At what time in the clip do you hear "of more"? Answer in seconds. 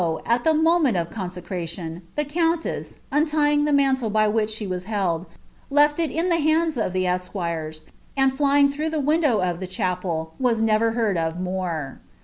11.19-12.01